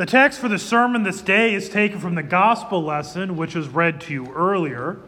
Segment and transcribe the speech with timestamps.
[0.00, 3.68] The text for the sermon this day is taken from the gospel lesson, which was
[3.68, 4.98] read to you earlier.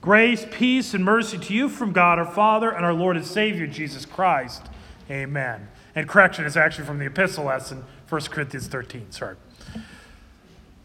[0.00, 3.68] Grace, peace, and mercy to you from God our Father and our Lord and Savior,
[3.68, 4.64] Jesus Christ.
[5.08, 5.68] Amen.
[5.94, 9.12] And correction is actually from the epistle lesson, 1 Corinthians 13.
[9.12, 9.36] Sorry.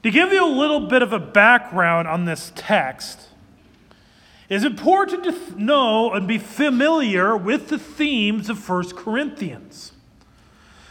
[0.03, 3.29] To give you a little bit of a background on this text,
[4.47, 9.91] it is important to know and be familiar with the themes of 1 Corinthians.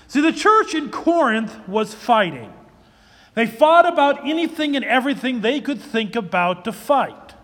[0.08, 2.52] See, the church in Corinth was fighting.
[3.34, 7.34] They fought about anything and everything they could think about to fight.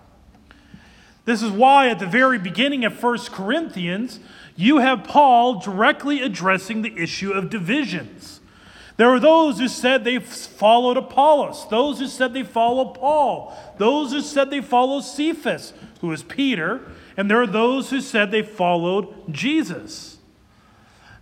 [1.24, 4.20] This is why, at the very beginning of 1 Corinthians,
[4.56, 8.40] you have Paul directly addressing the issue of divisions.
[8.96, 14.12] There were those who said they followed Apollos, those who said they followed Paul, those
[14.12, 16.82] who said they followed Cephas, who is Peter,
[17.16, 20.18] and there are those who said they followed Jesus.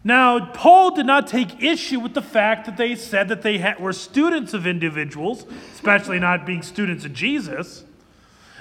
[0.09, 3.79] Now, Paul did not take issue with the fact that they said that they had,
[3.79, 7.85] were students of individuals, especially not being students of Jesus.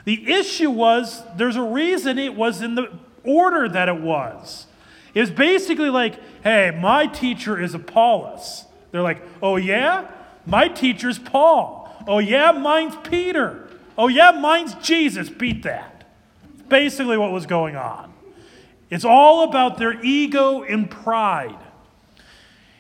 [0.04, 2.92] The issue was there's a reason it was in the
[3.24, 4.66] order that it was.
[5.14, 8.66] It was basically like, hey, my teacher is Apollos.
[8.92, 10.12] They're like, oh, yeah?
[10.46, 11.90] My teacher's Paul.
[12.10, 12.52] Oh, yeah?
[12.52, 13.70] Mine's Peter.
[13.98, 14.32] Oh, yeah?
[14.32, 15.30] Mine's Jesus.
[15.30, 16.04] Beat that.
[16.68, 18.14] Basically, what was going on.
[18.90, 21.60] It's all about their ego and pride.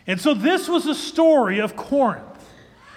[0.05, 2.23] And so this was a story of Corinth.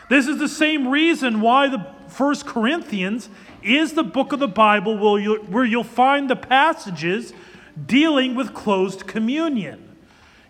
[0.08, 3.28] This is the same reason why the First Corinthians
[3.62, 7.32] is the book of the Bible where you'll find the passages
[7.86, 9.96] dealing with closed communion.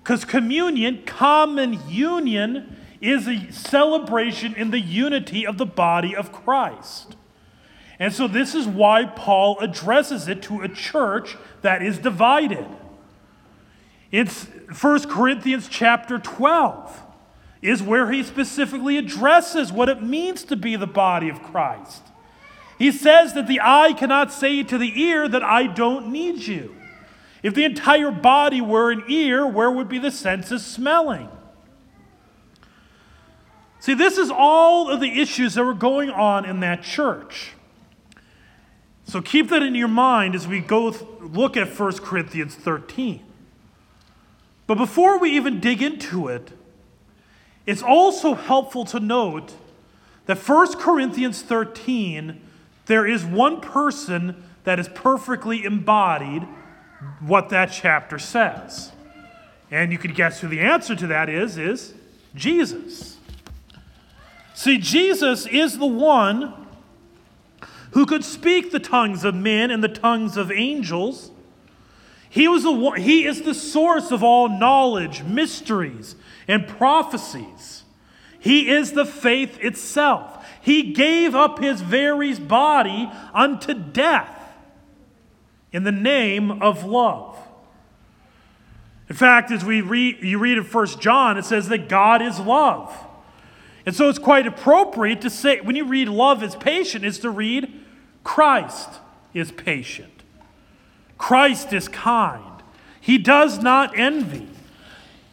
[0.03, 7.17] Because communion, common union, is a celebration in the unity of the body of Christ.
[8.01, 12.67] And so this is why Paul addresses it to a church that is divided.
[14.11, 14.47] It's
[14.81, 17.03] 1 Corinthians chapter 12
[17.61, 22.03] is where he specifically addresses what it means to be the body of Christ.
[22.79, 26.75] He says that the eye cannot say to the ear that I don't need you.
[27.43, 31.29] If the entire body were an ear, where would be the sense of smelling?
[33.79, 37.53] See, this is all of the issues that were going on in that church.
[39.11, 43.21] So keep that in your mind as we go th- look at 1 Corinthians 13.
[44.69, 46.53] But before we even dig into it,
[47.67, 49.53] it's also helpful to note
[50.27, 52.41] that 1 Corinthians 13,
[52.87, 56.47] there is one person that is perfectly embodied
[57.19, 58.93] what that chapter says.
[59.73, 61.95] And you could guess who the answer to that is is
[62.37, 63.17] Jesus.
[64.55, 66.60] See, Jesus is the one
[67.93, 71.31] who could speak the tongues of men and the tongues of angels.
[72.29, 76.15] He, was the, he is the source of all knowledge, mysteries,
[76.47, 77.85] and prophecies.
[78.39, 80.47] He is the faith itself.
[80.63, 84.55] He gave up his very body unto death
[85.73, 87.37] in the name of love.
[89.09, 92.39] In fact, as we read, you read in 1 John, it says that God is
[92.39, 92.97] love.
[93.85, 97.31] And so it's quite appropriate to say, when you read love is patient, is to
[97.31, 97.80] read
[98.25, 98.89] Christ
[99.35, 100.23] is patient.
[101.19, 102.63] Christ is kind.
[103.01, 104.49] He does not envy.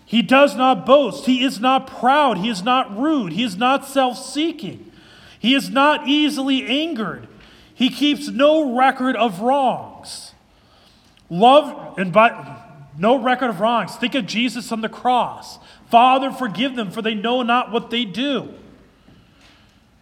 [0.05, 1.25] He does not boast.
[1.25, 2.37] He is not proud.
[2.37, 3.33] He is not rude.
[3.33, 4.91] He is not self seeking.
[5.37, 7.27] He is not easily angered.
[7.73, 10.33] He keeps no record of wrongs.
[11.29, 12.63] Love and by
[12.97, 13.95] no record of wrongs.
[13.95, 15.59] Think of Jesus on the cross.
[15.89, 18.53] Father, forgive them, for they know not what they do.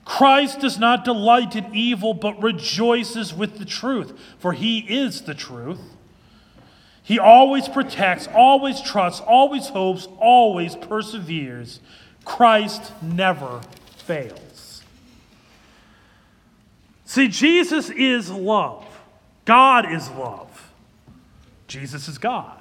[0.05, 5.33] Christ does not delight in evil, but rejoices with the truth, for he is the
[5.33, 5.81] truth.
[7.01, 11.79] He always protects, always trusts, always hopes, always perseveres.
[12.23, 13.61] Christ never
[13.97, 14.83] fails.
[17.05, 18.85] See, Jesus is love.
[19.45, 20.71] God is love.
[21.67, 22.54] Jesus is God.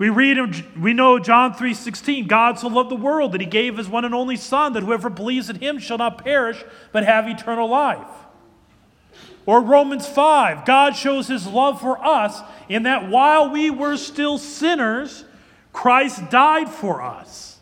[0.00, 3.86] We read we know John 3:16, God so loved the world that he gave his
[3.86, 7.68] one and only son that whoever believes in him shall not perish but have eternal
[7.68, 8.08] life.
[9.44, 14.38] Or Romans 5, God shows his love for us in that while we were still
[14.38, 15.26] sinners,
[15.74, 17.58] Christ died for us.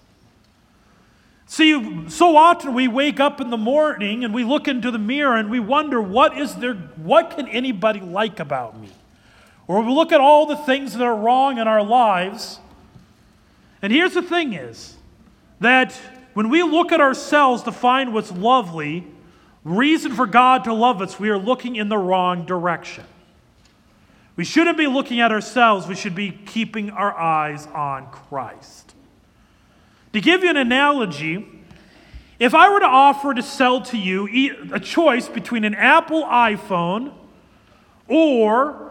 [1.46, 5.35] See, so often we wake up in the morning and we look into the mirror
[5.35, 8.90] and we wonder, what is there, what can anybody like about me?
[9.69, 12.59] Or we look at all the things that are wrong in our lives.
[13.82, 14.97] And here's the thing is
[15.61, 15.93] that
[16.32, 19.06] when we look at ourselves to find what's lovely,
[19.65, 23.05] reason for God to love us, we are looking in the wrong direction.
[24.37, 28.94] We shouldn't be looking at ourselves, we should be keeping our eyes on Christ.
[30.12, 31.47] To give you an analogy,
[32.38, 37.12] if I were to offer to sell to you a choice between an Apple iPhone
[38.06, 38.88] or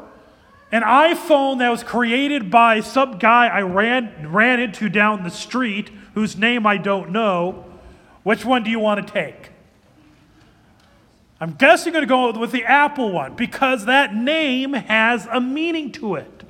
[0.72, 5.90] an iPhone that was created by some guy I ran, ran into down the street
[6.14, 7.66] whose name I don't know,
[8.24, 9.52] which one do you want to take?
[11.40, 15.40] I'm guessing you're going to go with the Apple one because that name has a
[15.40, 16.44] meaning to it.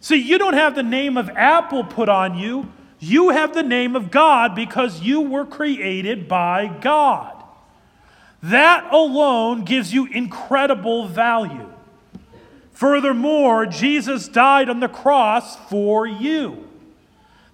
[0.00, 3.94] See, you don't have the name of Apple put on you, you have the name
[3.94, 7.42] of God because you were created by God.
[8.42, 11.72] That alone gives you incredible value.
[12.76, 16.68] Furthermore, Jesus died on the cross for you.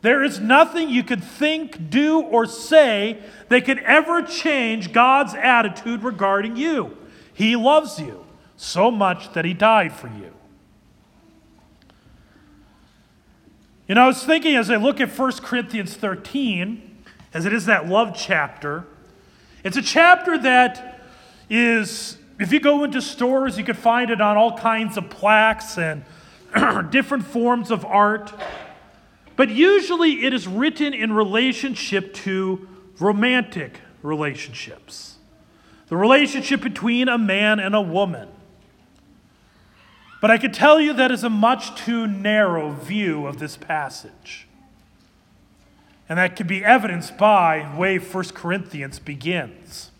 [0.00, 6.02] There is nothing you could think, do, or say that could ever change God's attitude
[6.02, 6.96] regarding you.
[7.32, 8.24] He loves you
[8.56, 10.32] so much that He died for you.
[13.86, 16.96] You know, I was thinking as I look at 1 Corinthians 13,
[17.32, 18.86] as it is that love chapter,
[19.62, 21.00] it's a chapter that
[21.48, 25.78] is, if you go into stores, you could find it on all kinds of plaques
[25.78, 26.04] and
[26.90, 28.32] different forms of art.
[29.36, 32.68] But usually it is written in relationship to
[32.98, 35.18] romantic relationships,
[35.86, 38.28] the relationship between a man and a woman.
[40.20, 44.48] But I could tell you that is a much too narrow view of this passage.
[46.08, 49.91] And that can be evidenced by the way 1 Corinthians begins.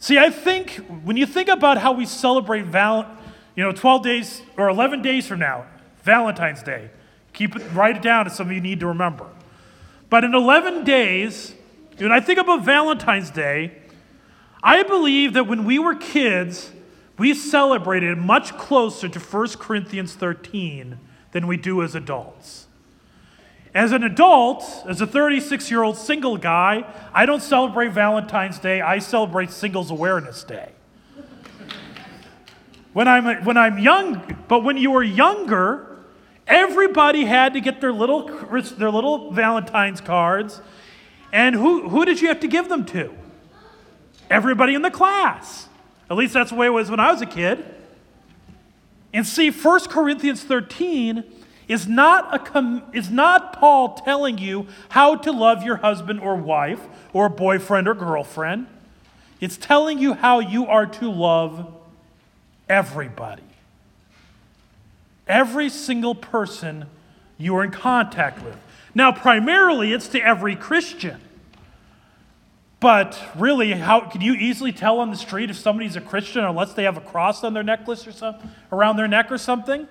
[0.00, 3.06] See, I think when you think about how we celebrate val-
[3.54, 5.66] you know, 12 days or 11 days from now,
[6.02, 6.90] Valentine's Day,
[7.34, 9.26] keep it, write it down as some of you need to remember.
[10.08, 11.54] But in 11 days,
[11.98, 13.76] when I think about Valentine's Day,
[14.62, 16.72] I believe that when we were kids,
[17.18, 20.98] we celebrated much closer to 1 Corinthians 13
[21.32, 22.68] than we do as adults.
[23.74, 26.84] As an adult, as a 36 year old single guy,
[27.14, 30.70] I don't celebrate Valentine's Day, I celebrate Singles Awareness Day.
[32.92, 35.98] When I'm, when I'm young, but when you were younger,
[36.48, 40.60] everybody had to get their little, their little Valentine's cards.
[41.32, 43.14] And who, who did you have to give them to?
[44.28, 45.68] Everybody in the class.
[46.10, 47.64] At least that's the way it was when I was a kid.
[49.12, 51.22] And see, 1 Corinthians 13
[51.70, 56.34] is not, a com- is not Paul telling you how to love your husband or
[56.34, 56.80] wife
[57.12, 58.66] or boyfriend or girlfriend.
[59.40, 61.72] It's telling you how you are to love
[62.68, 63.44] everybody.
[65.28, 66.86] Every single person
[67.38, 68.56] you are in contact with.
[68.92, 71.20] Now, primarily, it's to every Christian.
[72.80, 76.72] But really, how can you easily tell on the street if somebody's a Christian unless
[76.72, 79.86] they have a cross on their necklace or something around their neck or something?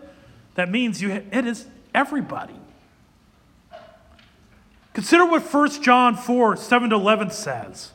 [0.59, 1.65] That means you it is
[1.95, 2.53] everybody.
[4.91, 7.93] Consider what 1 John 4, 7 to 11 says.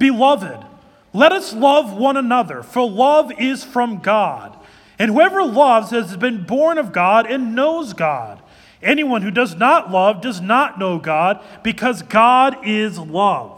[0.00, 0.64] Beloved,
[1.12, 4.58] let us love one another, for love is from God.
[4.98, 8.42] And whoever loves has been born of God and knows God.
[8.82, 13.57] Anyone who does not love does not know God, because God is love.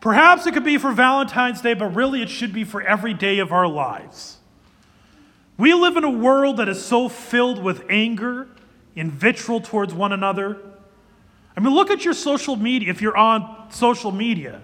[0.00, 3.38] Perhaps it could be for Valentine's Day, but really it should be for every day
[3.38, 4.38] of our lives.
[5.58, 8.48] We live in a world that is so filled with anger
[8.94, 10.58] and vitriol towards one another.
[11.56, 14.60] I mean, look at your social media, if you're on social media.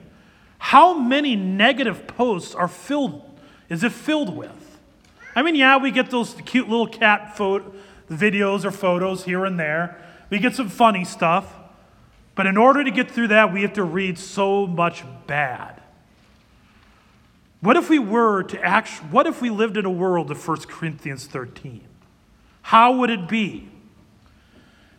[0.58, 3.22] How many negative posts are filled,
[3.68, 4.78] is it filled with?
[5.34, 7.72] I mean, yeah, we get those cute little cat photo,
[8.10, 9.98] videos or photos here and there.
[10.28, 11.52] We get some funny stuff.
[12.34, 15.80] But in order to get through that, we have to read so much bad.
[17.60, 20.62] What if we were to act, what if we lived in a world of 1
[20.62, 21.82] Corinthians 13?
[22.62, 23.68] How would it be?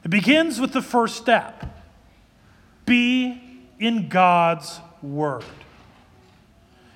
[0.04, 1.80] It begins with the first step
[2.86, 3.42] be
[3.80, 5.44] in God's Word.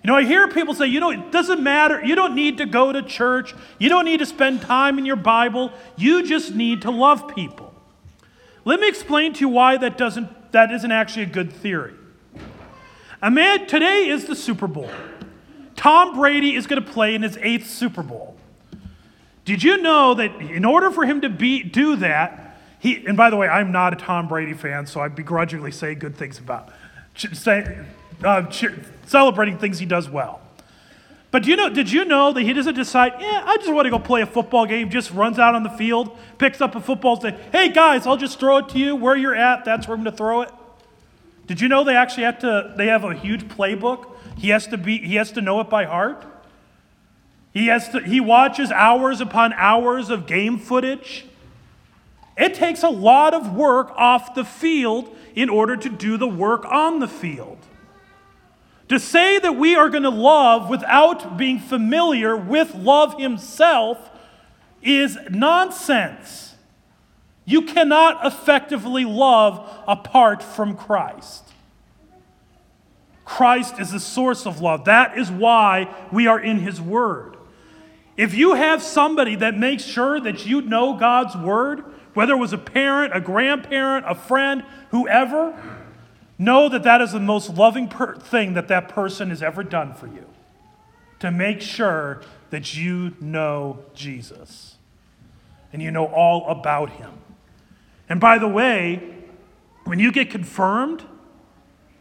[0.03, 2.03] You know, I hear people say, you know, it doesn't matter.
[2.03, 3.53] You don't need to go to church.
[3.77, 5.71] You don't need to spend time in your Bible.
[5.97, 7.66] You just need to love people.
[8.67, 11.93] Let me explain to you why that doesn't that isn't actually a good theory.
[13.23, 14.91] Man today is the Super Bowl.
[15.77, 18.35] Tom Brady is going to play in his eighth Super Bowl.
[19.45, 23.29] Did you know that in order for him to be, do that, he, and by
[23.29, 26.67] the way, I'm not a Tom Brady fan, so I begrudgingly say good things about,
[27.15, 27.85] say,
[28.21, 28.51] uh,
[29.05, 30.41] celebrating things he does well.
[31.29, 33.85] But do you know, did you know that he doesn't decide, yeah, I just want
[33.85, 36.81] to go play a football game, just runs out on the field, picks up a
[36.81, 39.97] football, say, hey guys, I'll just throw it to you where you're at, that's where
[39.97, 40.51] I'm going to throw it?
[41.45, 44.77] Did you know they actually have to, they have a huge playbook he has to
[44.77, 46.23] be he has to know it by heart.
[47.53, 51.25] He has to he watches hours upon hours of game footage.
[52.37, 56.65] It takes a lot of work off the field in order to do the work
[56.65, 57.57] on the field.
[58.89, 64.09] To say that we are going to love without being familiar with love himself
[64.81, 66.55] is nonsense.
[67.45, 71.43] You cannot effectively love apart from Christ.
[73.23, 74.85] Christ is the source of love.
[74.85, 77.35] That is why we are in His Word.
[78.15, 82.53] If you have somebody that makes sure that you know God's Word, whether it was
[82.53, 85.53] a parent, a grandparent, a friend, whoever,
[86.37, 89.93] know that that is the most loving per- thing that that person has ever done
[89.93, 90.25] for you.
[91.19, 94.75] To make sure that you know Jesus
[95.73, 97.13] and you know all about Him.
[98.07, 99.15] And by the way,
[99.85, 101.03] when you get confirmed,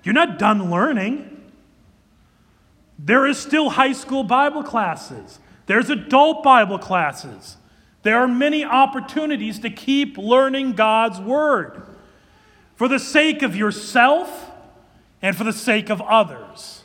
[0.03, 1.33] you're not done learning.
[2.99, 5.41] There is still high school Bible classes.
[5.67, 7.57] There's adult Bible classes.
[8.03, 11.96] There are many opportunities to keep learning God's Word
[12.77, 14.51] for the sake of yourself
[15.21, 16.83] and for the sake of others.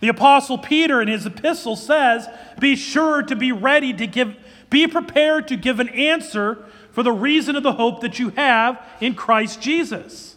[0.00, 4.34] The Apostle Peter in his epistle says, Be sure to be ready to give,
[4.68, 8.84] be prepared to give an answer for the reason of the hope that you have
[9.00, 10.36] in Christ Jesus.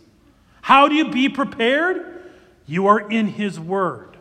[0.62, 2.24] How do you be prepared?
[2.68, 4.18] You are in His Word.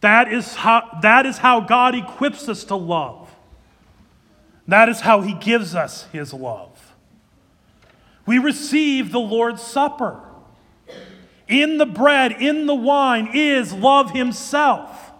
[0.00, 3.34] That is how, that is how God equips us to love.
[4.68, 6.73] That is how He gives us His love.
[8.26, 10.20] We receive the Lord's Supper.
[11.46, 15.12] In the bread, in the wine, is love Himself.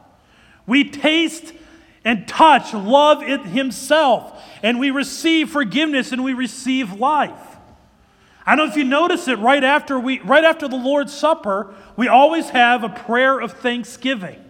[0.67, 1.53] We taste
[2.05, 7.33] and touch love it Himself, and we receive forgiveness and we receive life.
[8.47, 11.75] I don't know if you notice it right after we right after the Lord's Supper,
[11.97, 14.43] we always have a prayer of thanksgiving.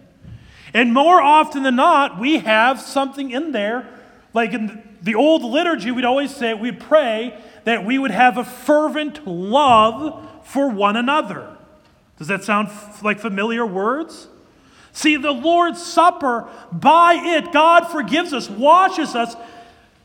[0.73, 3.87] And more often than not, we have something in there,
[4.33, 8.43] like in the old liturgy, we'd always say, we'd pray that we would have a
[8.43, 11.55] fervent love for one another.
[12.17, 14.27] Does that sound f- like familiar words?
[14.93, 19.35] See, the Lord's Supper, by it, God forgives us, washes us,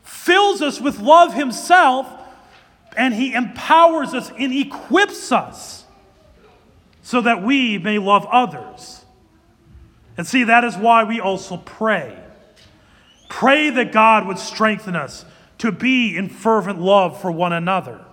[0.03, 2.07] fills us with love Himself,
[2.97, 5.85] and He empowers us and equips us
[7.03, 9.05] so that we may love others.
[10.17, 12.17] And see, that is why we also pray.
[13.29, 15.23] Pray that God would strengthen us
[15.61, 18.03] to be in fervent love for one another.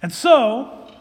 [0.00, 0.92] And so,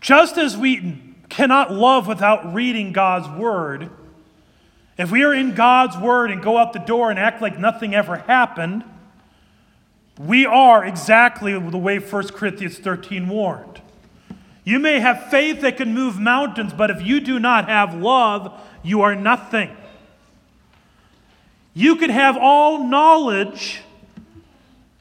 [0.00, 3.90] just as we cannot love without reading God's Word,
[4.96, 7.94] if we are in God's Word and go out the door and act like nothing
[7.94, 8.84] ever happened,
[10.18, 13.82] we are exactly the way 1 Corinthians 13 warned.
[14.64, 18.58] You may have faith that can move mountains, but if you do not have love,
[18.82, 19.76] you are nothing.
[21.78, 23.82] You could have all knowledge,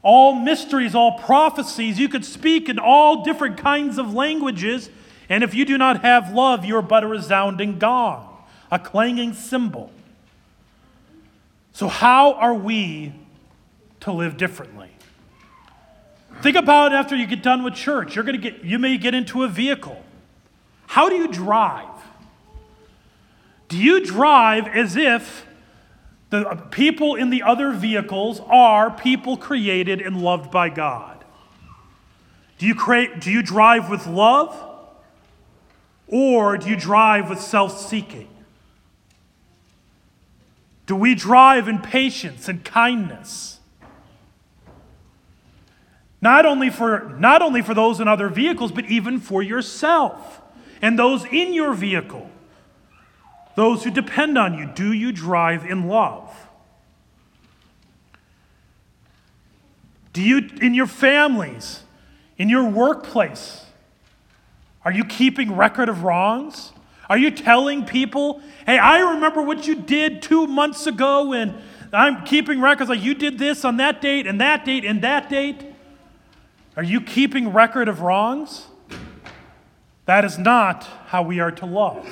[0.04, 1.98] all mysteries, all prophecies.
[1.98, 4.92] You could speak in all different kinds of languages,
[5.28, 8.28] and if you do not have love, you are but a resounding gong,
[8.70, 9.92] a clanging cymbal.
[11.74, 13.12] So, how are we
[14.02, 14.92] to live differently?
[16.44, 18.14] Think about after you get done with church.
[18.14, 20.00] You're going to get you may get into a vehicle.
[20.86, 21.90] How do you drive?
[23.68, 25.47] Do you drive as if
[26.30, 31.24] the people in the other vehicles are people created and loved by God?
[32.58, 34.56] Do you create do you drive with love
[36.08, 38.30] or do you drive with self-seeking?
[40.86, 43.60] Do we drive in patience and kindness?
[46.22, 50.42] Not only for, not only for those in other vehicles, but even for yourself
[50.82, 52.32] and those in your vehicle.
[53.58, 54.68] Those who depend on you.
[54.68, 56.32] Do you drive in love?
[60.14, 61.82] Do you, in your families,
[62.38, 63.66] In your workplace,
[64.86, 66.72] are you keeping record of wrongs?
[67.10, 71.56] Are you telling people, hey, I remember what you did two months ago, and
[71.92, 75.30] I'm keeping records like you did this on that date, and that date, and that
[75.30, 75.66] date?
[76.76, 78.68] Are you keeping record of wrongs?
[80.06, 82.08] That is not how we are to love.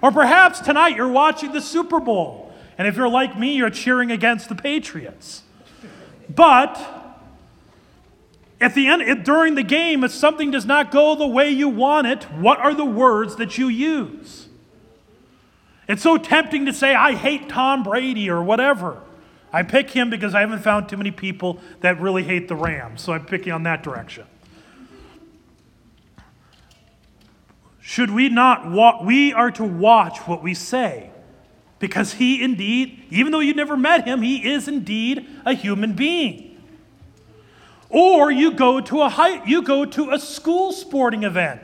[0.00, 4.10] Or perhaps tonight you're watching the Super Bowl, and if you're like me, you're cheering
[4.10, 5.42] against the Patriots.
[6.28, 6.78] But
[8.60, 12.06] at the end, during the game, if something does not go the way you want
[12.06, 14.48] it, what are the words that you use?
[15.88, 19.00] It's so tempting to say, I hate Tom Brady or whatever.
[19.52, 23.00] I pick him because I haven't found too many people that really hate the Rams,
[23.00, 24.26] so I'm picking on that direction.
[27.88, 29.02] Should we not walk?
[29.02, 31.08] We are to watch what we say
[31.78, 36.62] because he indeed, even though you never met him, he is indeed a human being.
[37.88, 41.62] Or you go to a high, you go to a school sporting event.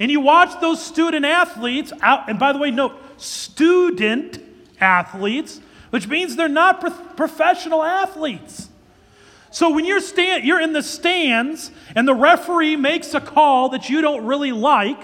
[0.00, 4.40] And you watch those student athletes out, and by the way, note, student
[4.80, 8.70] athletes, which means they're not pro- professional athletes.
[9.52, 13.88] So when you're stand, you're in the stands and the referee makes a call that
[13.88, 14.98] you don't really like,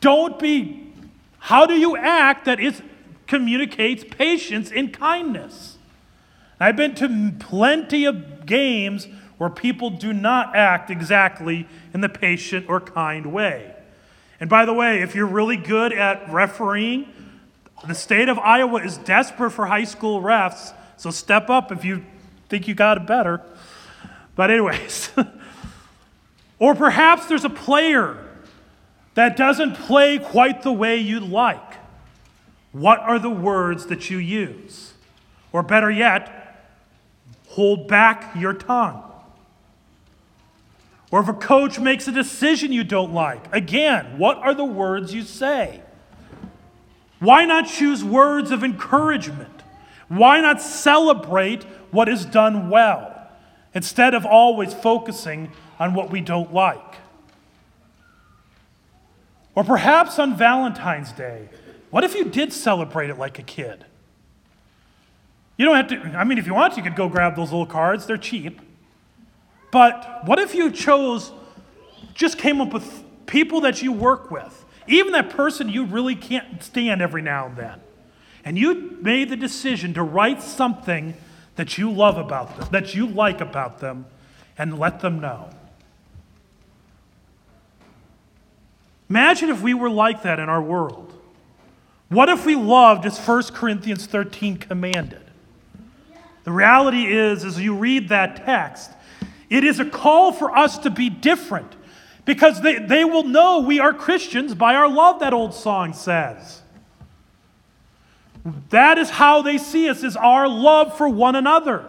[0.00, 0.90] don't be
[1.40, 2.80] how do you act that it
[3.26, 5.78] communicates patience and kindness?
[6.60, 12.66] I've been to plenty of games where people do not act exactly in the patient
[12.68, 13.74] or kind way.
[14.38, 17.10] And by the way, if you're really good at refereeing,
[17.88, 22.04] the state of Iowa is desperate for high school refs, so step up if you
[22.50, 23.40] think you got it better.
[24.36, 25.10] But, anyways,
[26.58, 28.29] or perhaps there's a player
[29.14, 31.74] that doesn't play quite the way you'd like.
[32.72, 34.92] What are the words that you use?
[35.52, 36.64] Or better yet,
[37.48, 39.02] hold back your tongue.
[41.10, 45.12] Or if a coach makes a decision you don't like, again, what are the words
[45.12, 45.82] you say?
[47.18, 49.62] Why not choose words of encouragement?
[50.08, 53.28] Why not celebrate what is done well
[53.74, 56.96] instead of always focusing on what we don't like?
[59.60, 61.50] Or perhaps on Valentine's Day,
[61.90, 63.84] what if you did celebrate it like a kid?
[65.58, 67.66] You don't have to, I mean, if you want, you could go grab those little
[67.66, 68.58] cards, they're cheap.
[69.70, 71.30] But what if you chose,
[72.14, 76.62] just came up with people that you work with, even that person you really can't
[76.62, 77.80] stand every now and then,
[78.46, 81.12] and you made the decision to write something
[81.56, 84.06] that you love about them, that you like about them,
[84.56, 85.50] and let them know?
[89.10, 91.12] Imagine if we were like that in our world.
[92.08, 95.22] What if we loved as 1 Corinthians 13 commanded?
[96.44, 98.90] The reality is, as you read that text,
[99.50, 101.74] it is a call for us to be different
[102.24, 106.62] because they, they will know we are Christians by our love, that old song says.
[108.70, 111.88] That is how they see us, is our love for one another.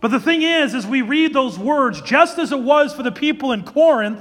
[0.00, 3.12] But the thing is, as we read those words, just as it was for the
[3.12, 4.18] people in Corinth,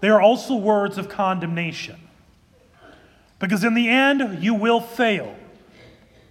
[0.00, 1.96] they are also words of condemnation.
[3.38, 5.34] Because in the end, you will fail.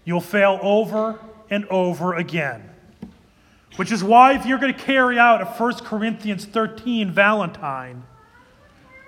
[0.03, 2.69] You'll fail over and over again.
[3.75, 8.03] Which is why, if you're going to carry out a 1 Corinthians 13 Valentine,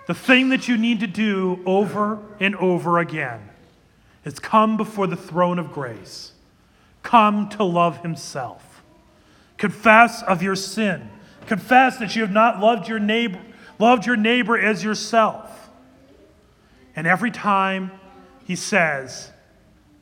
[0.08, 3.50] the thing that you need to do over and over again
[4.26, 6.34] is come before the throne of grace.
[7.04, 8.84] Come to love Himself.
[9.58, 11.10] Confess of your sin.
[11.46, 13.40] Confess that you have not loved your neighbor,
[13.80, 15.70] loved your neighbor as yourself.
[16.96, 17.92] And every time
[18.46, 19.32] He says,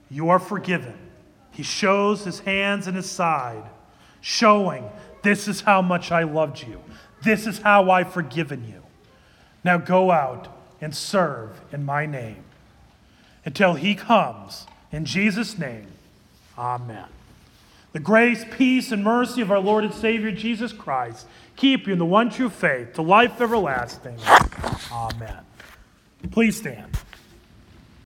[0.09, 0.97] You are forgiven
[1.55, 3.63] he shows his hands and his side,
[4.19, 4.89] showing,
[5.23, 6.81] This is how much I loved you.
[7.23, 8.83] This is how I've forgiven you.
[9.63, 10.49] Now go out
[10.81, 12.43] and serve in my name.
[13.45, 15.87] Until he comes, in Jesus' name,
[16.57, 17.14] amen.
[17.95, 21.99] The grace, peace, and mercy of our Lord and Savior Jesus Christ keep you in
[21.99, 24.17] the one true faith to life everlasting.
[24.91, 25.39] Amen.
[26.29, 26.91] Please stand.